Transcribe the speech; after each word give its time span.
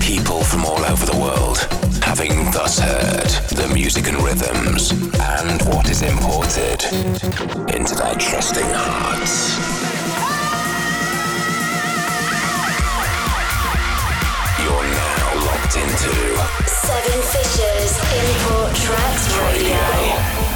People 0.00 0.42
from 0.44 0.64
all 0.64 0.84
over 0.84 1.06
the 1.06 1.16
world, 1.18 1.58
having 2.02 2.50
thus 2.52 2.78
heard 2.78 3.28
the 3.56 3.70
music 3.72 4.08
and 4.08 4.16
rhythms 4.22 4.90
and 4.90 5.62
what 5.74 5.88
is 5.88 6.02
imported 6.02 6.82
into 7.74 7.94
their 7.94 8.14
trusting 8.16 8.66
hearts. 8.68 9.56
You're 14.62 14.84
now 14.84 15.44
locked 15.46 15.76
into 15.76 16.14
Seven 16.68 17.22
Fishes 17.32 17.92
Import 18.20 18.74
Tracks 18.76 19.26
Radio. 19.38 19.76
Radio. 19.76 20.51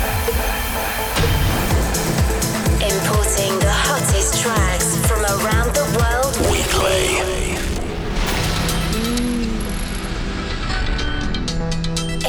hottest 3.99 4.43
tracks 4.43 4.97
from 5.07 5.25
around 5.25 5.75
the 5.75 5.85
world 5.97 6.37
weekly. 6.53 7.17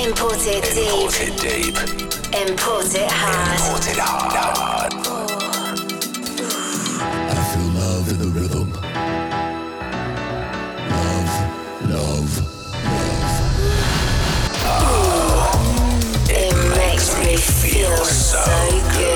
Imported 0.01 0.63
deep. 0.73 0.87
Imported 0.87 1.35
deep. 1.41 1.77
Imported 2.33 3.09
hard. 3.11 3.59
Imported 3.59 3.99
hard. 3.99 4.93
I 7.29 7.43
feel 7.51 7.69
love 7.81 8.05
in 8.11 8.17
the 8.19 8.27
rhythm. 8.27 8.67
Love, 10.93 11.33
love, 11.89 12.31
love. 14.63 14.85
It, 16.29 16.53
it 16.53 16.55
makes 16.77 17.07
me 17.19 17.35
feel 17.35 17.97
so 18.05 18.43
good 18.93 19.06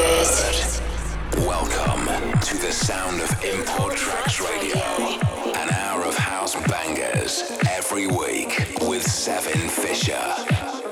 sound 2.92 3.22
of 3.22 3.46
Import 3.46 3.96
Tracks 3.96 4.42
Radio. 4.42 4.76
An 5.56 5.70
hour 5.70 6.04
of 6.04 6.18
house 6.18 6.56
bangers 6.68 7.50
every 7.70 8.06
week 8.06 8.52
with 8.82 9.04
Seven 9.04 9.70
Fisher. 9.70 10.91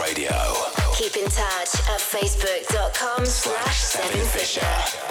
Radio. 0.00 0.30
Keep 0.94 1.16
in 1.16 1.24
touch 1.24 1.74
at 1.88 2.00
facebook.com 2.00 3.26
slash 3.26 3.78
Seven 3.78 4.26
Fisher. 4.26 5.05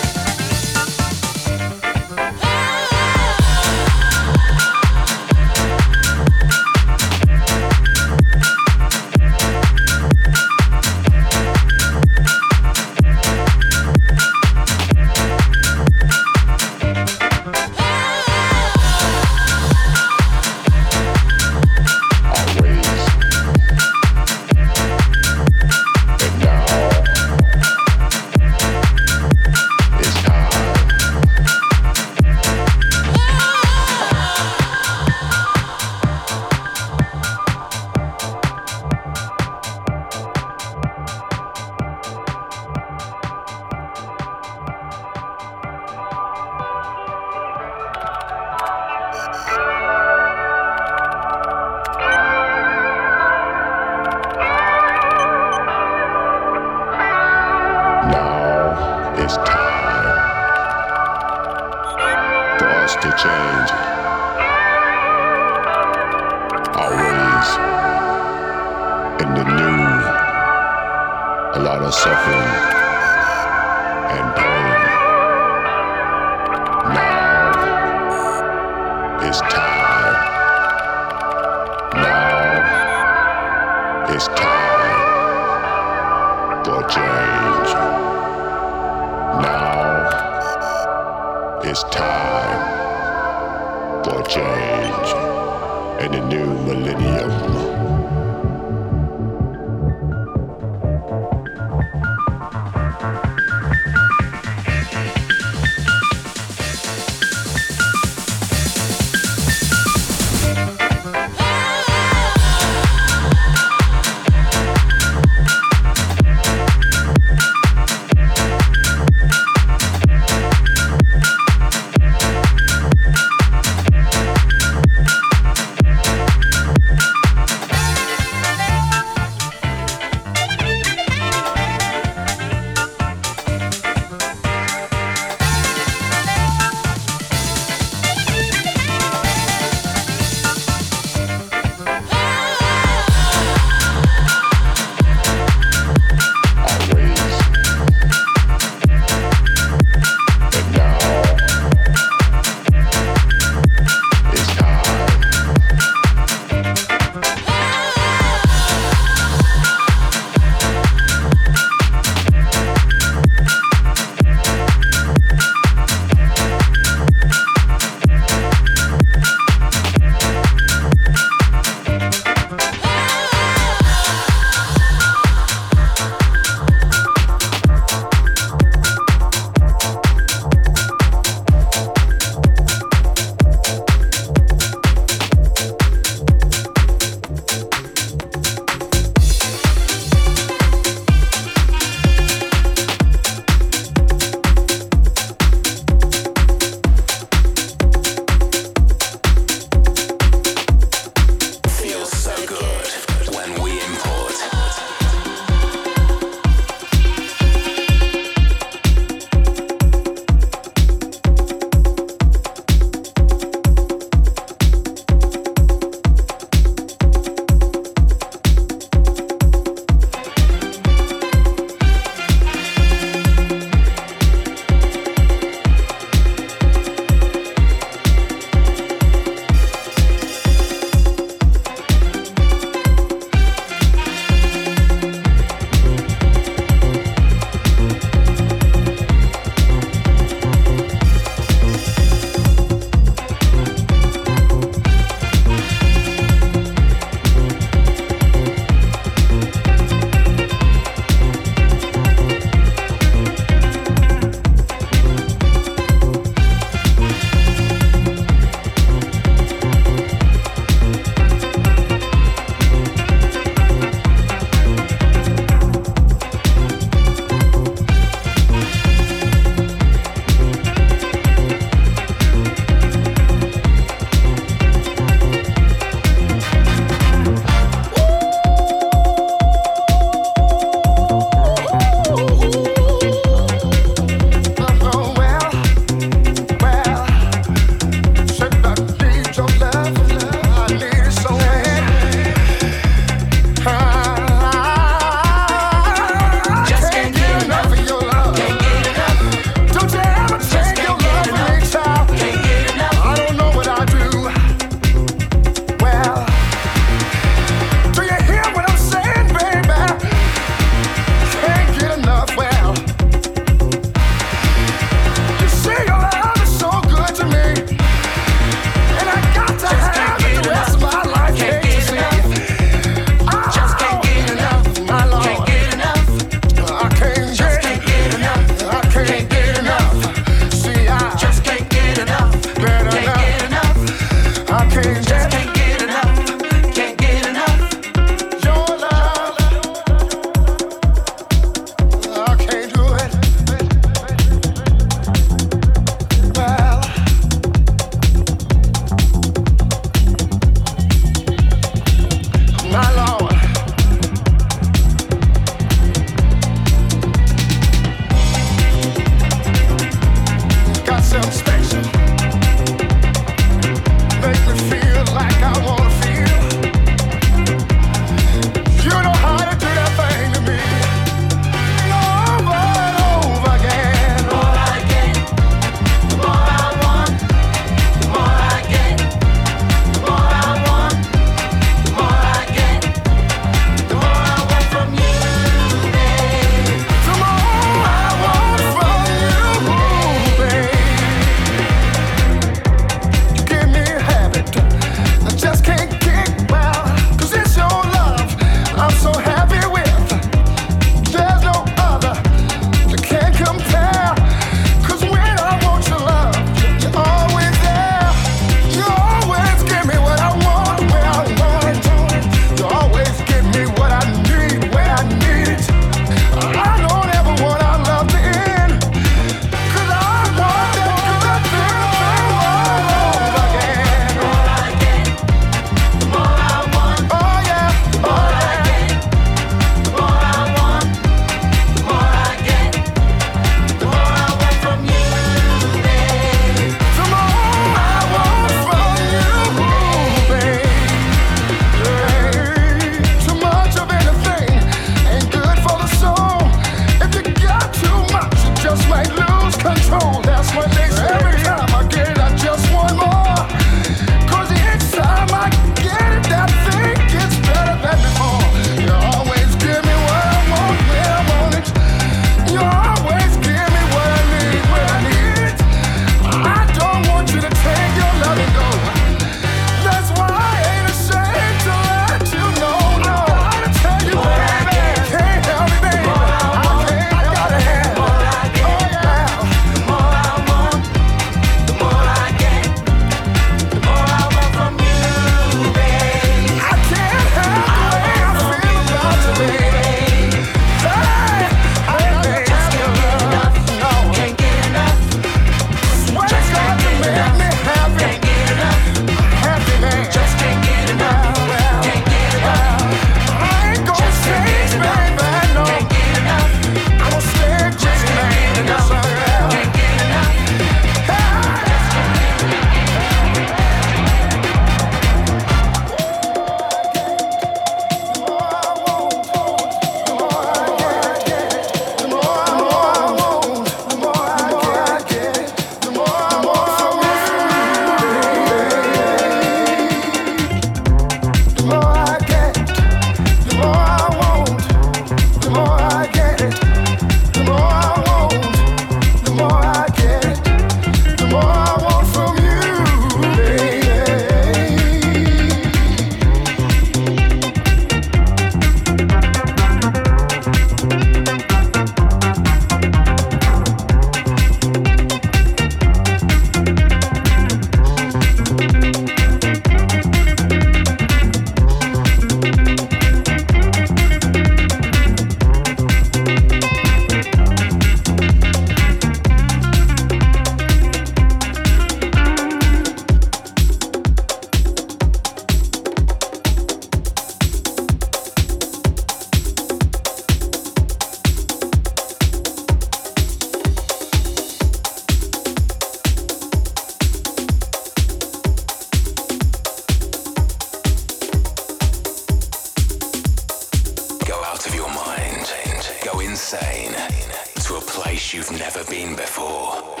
to 597.63 597.75
a 597.77 597.81
place 597.81 598.33
you've 598.33 598.51
never 598.51 598.83
been 598.85 599.15
before. 599.15 600.00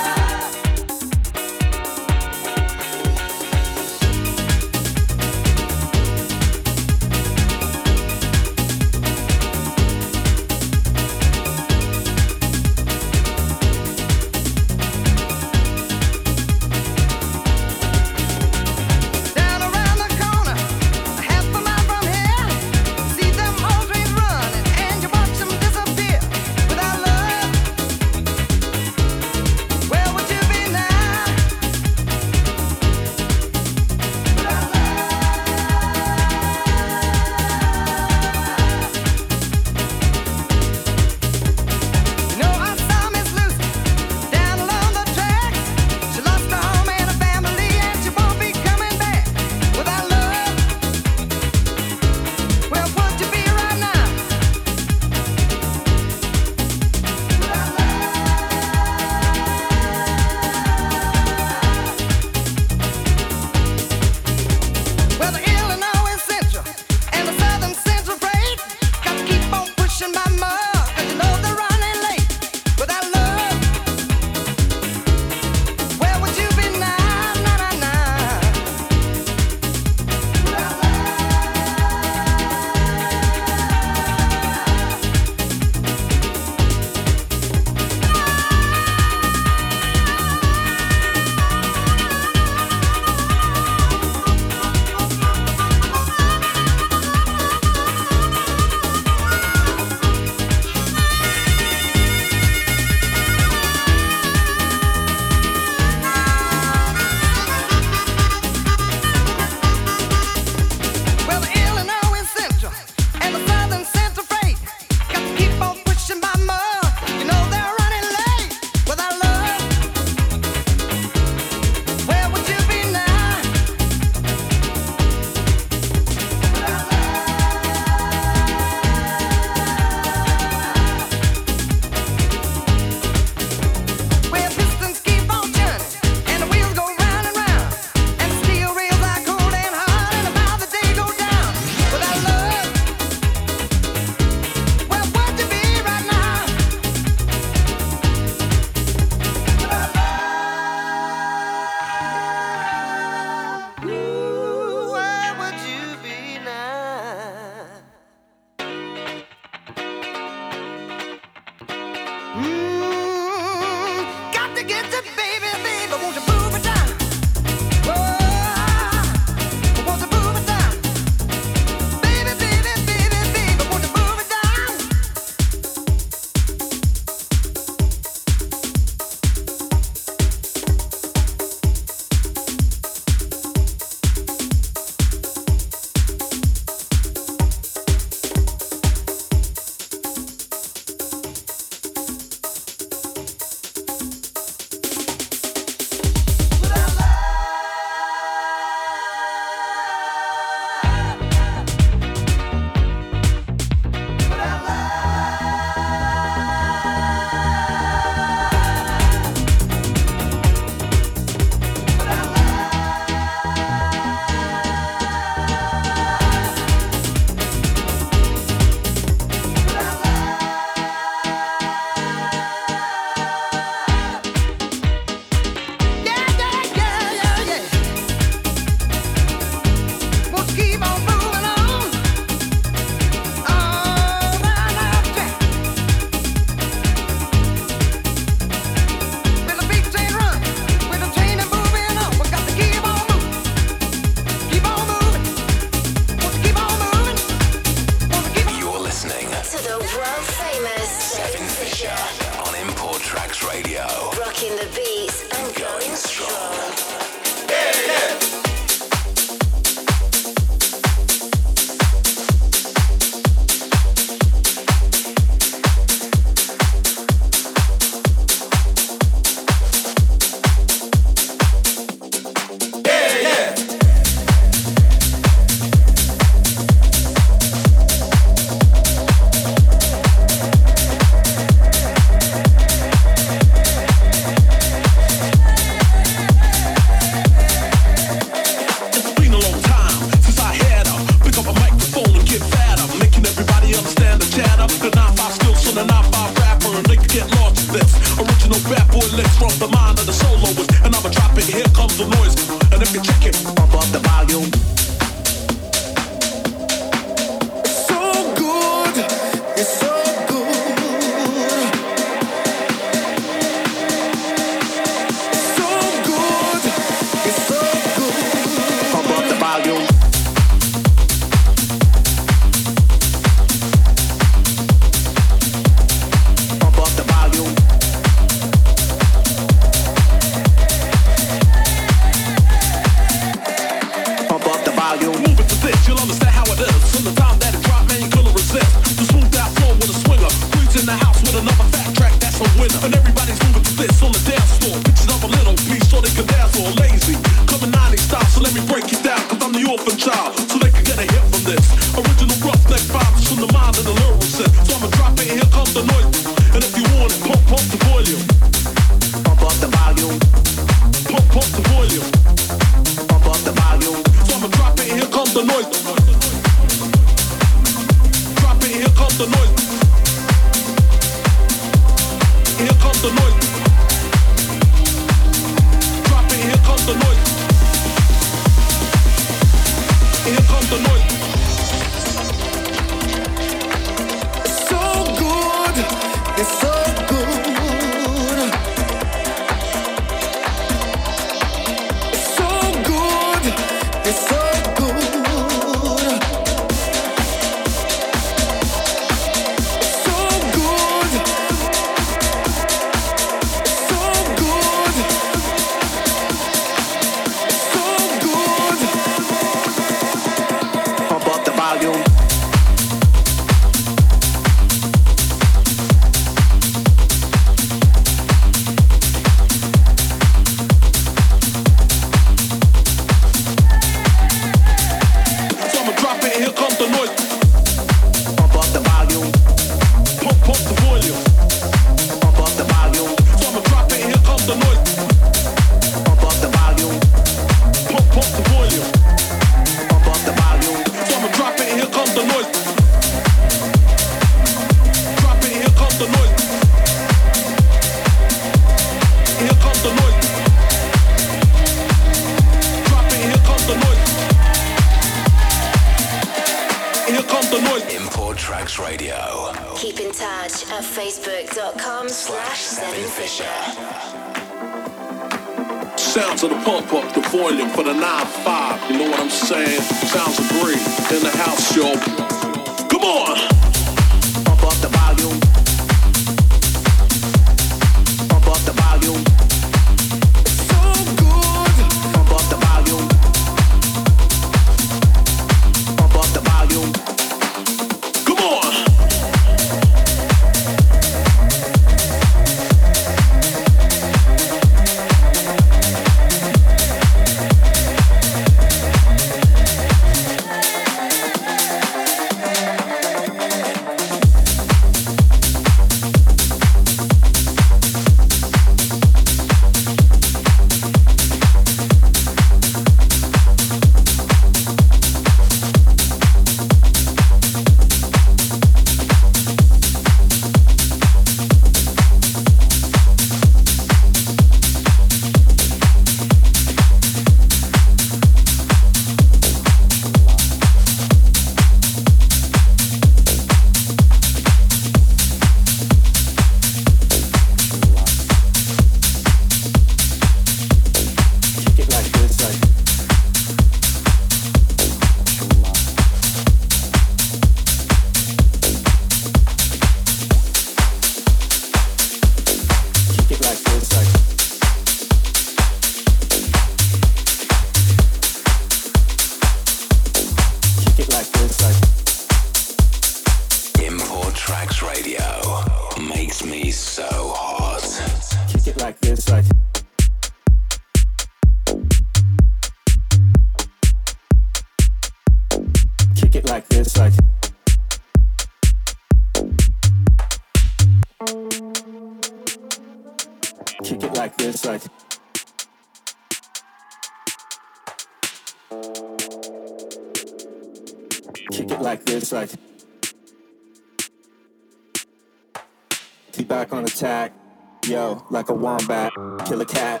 Like 598.30 598.48
a 598.48 598.54
wombat, 598.54 599.12
kill 599.46 599.60
a 599.60 599.66
cat, 599.66 600.00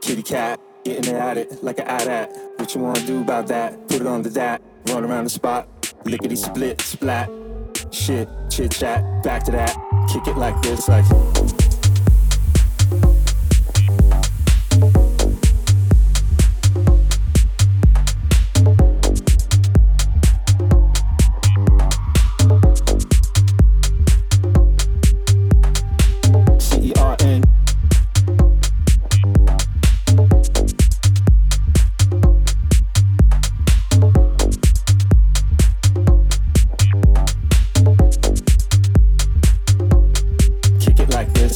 kitty 0.00 0.22
cat, 0.22 0.60
Getting 0.88 1.14
it 1.14 1.20
at 1.20 1.36
it 1.36 1.62
like 1.62 1.78
an 1.78 1.86
at 1.86 2.08
at. 2.08 2.30
What 2.56 2.74
you 2.74 2.80
wanna 2.80 3.04
do 3.04 3.20
about 3.20 3.46
that? 3.48 3.88
Put 3.88 4.00
it 4.00 4.06
on 4.06 4.22
the 4.22 4.30
dat. 4.30 4.62
Run 4.88 5.04
around 5.04 5.24
the 5.24 5.30
spot. 5.30 5.68
Lickety 6.06 6.36
split, 6.36 6.80
splat. 6.80 7.30
Shit, 7.90 8.26
chit 8.48 8.70
chat. 8.70 9.22
Back 9.22 9.44
to 9.44 9.52
that. 9.52 9.76
Kick 10.10 10.26
it 10.26 10.38
like 10.38 10.60
this, 10.62 10.88
like. 10.88 11.57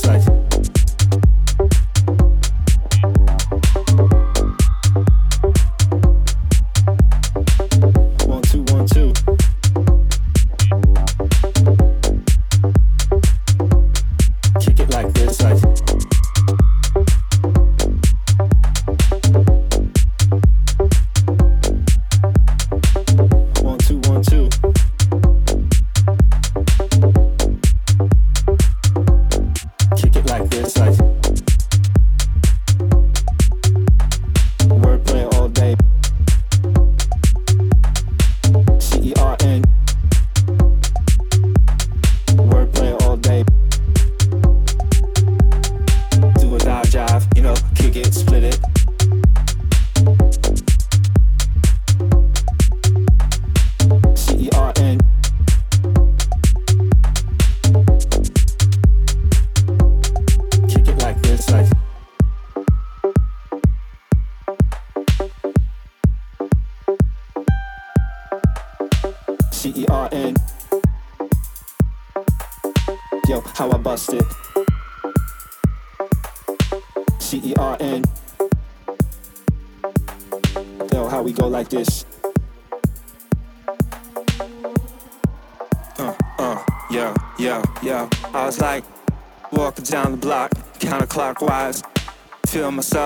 side. 0.03 0.72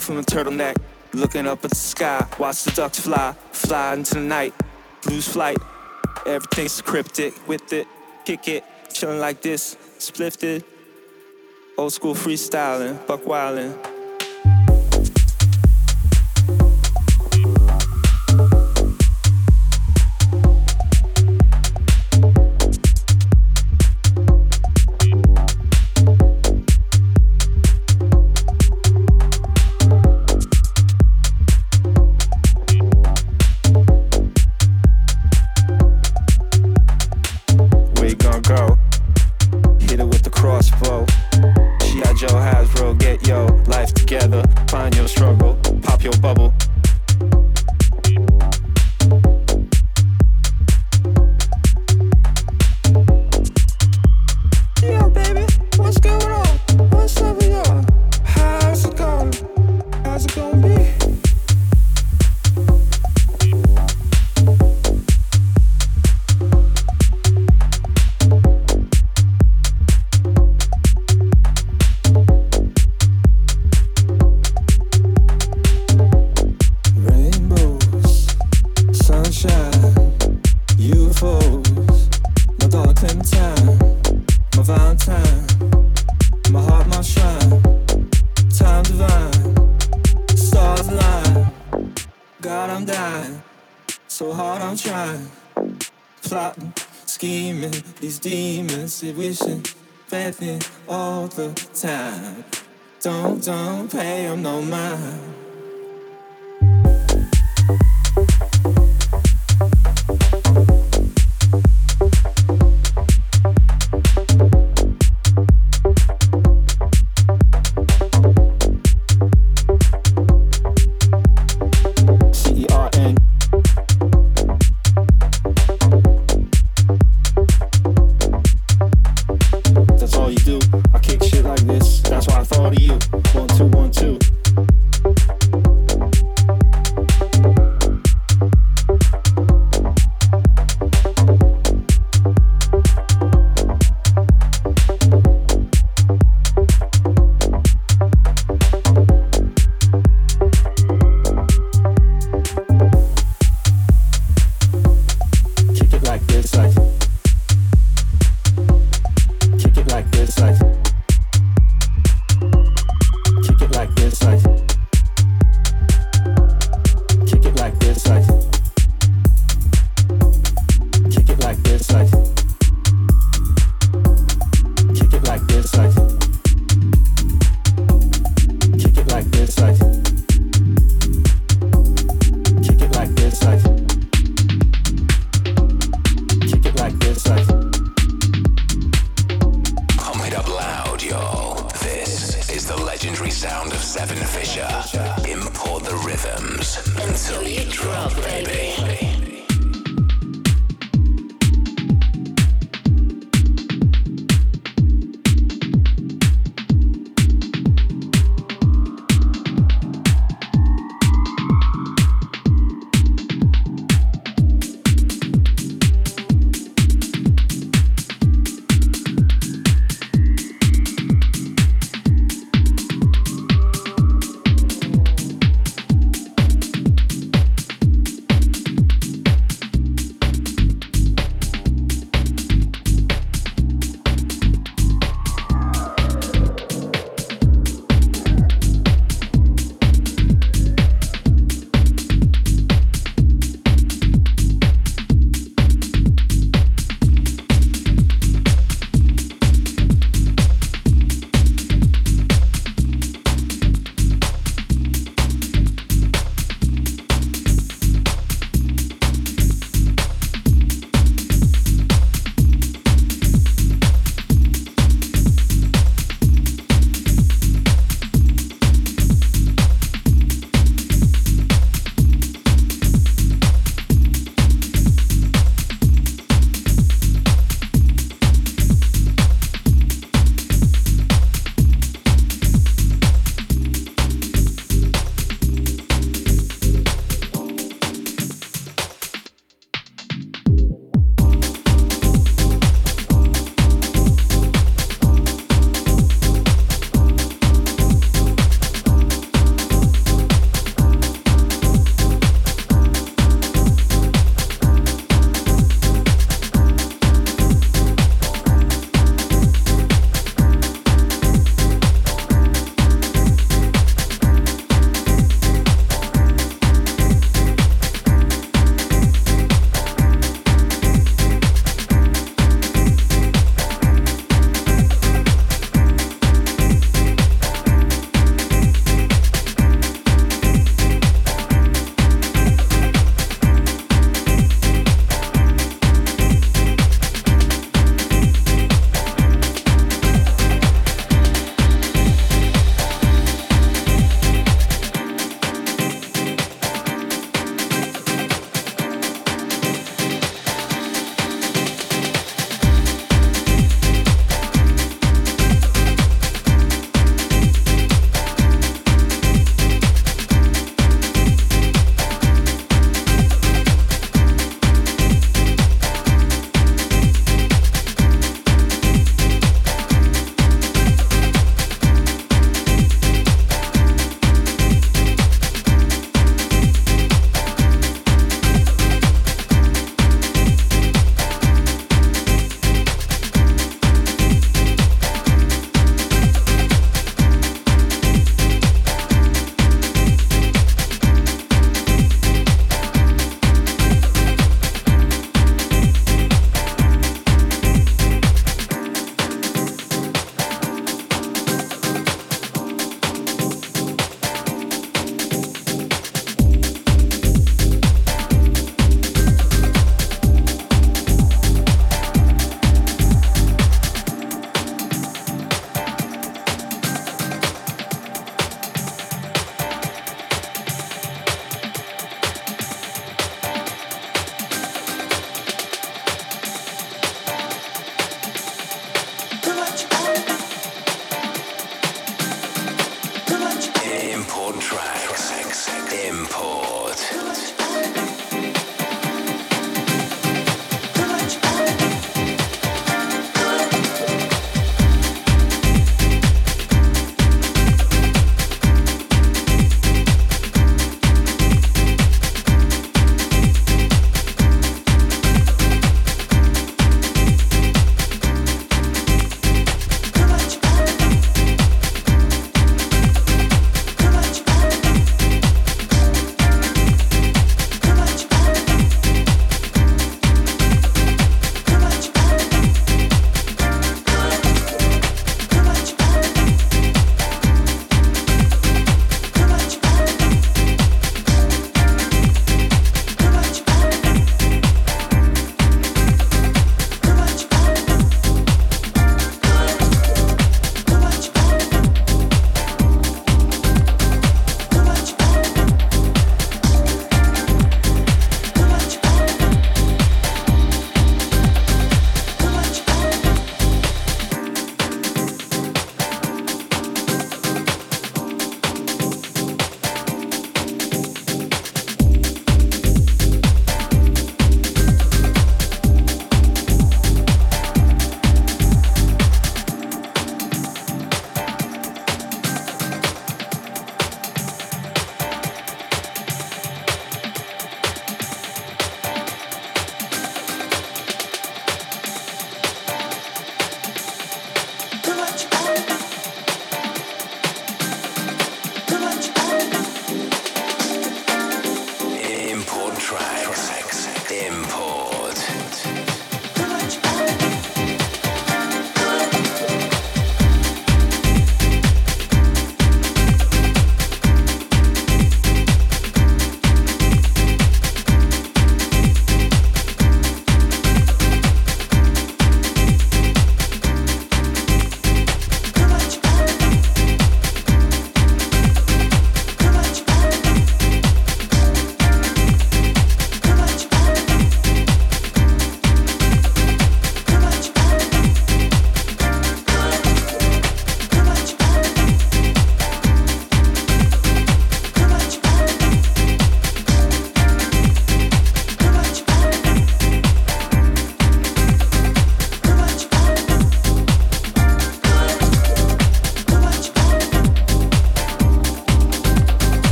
From 0.00 0.18
a 0.18 0.22
turtleneck, 0.22 0.76
looking 1.12 1.46
up 1.46 1.64
at 1.64 1.70
the 1.70 1.76
sky. 1.76 2.26
Watch 2.38 2.64
the 2.64 2.70
ducks 2.72 3.00
fly, 3.00 3.34
fly 3.52 3.94
into 3.94 4.14
the 4.14 4.20
night. 4.20 4.54
Lose 5.08 5.28
flight, 5.28 5.58
everything's 6.26 6.80
cryptic 6.82 7.34
with 7.48 7.72
it. 7.72 7.86
Kick 8.24 8.48
it, 8.48 8.64
chilling 8.92 9.20
like 9.20 9.40
this, 9.42 9.76
splifted. 9.98 10.64
Old 11.78 11.92
school 11.92 12.14
freestyling, 12.14 13.06
buck 13.06 13.22
wildin'. 13.22 13.89